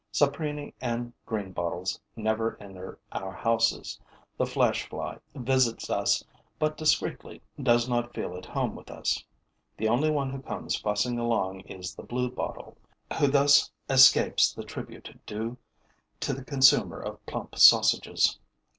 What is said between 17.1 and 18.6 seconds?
plump sausages.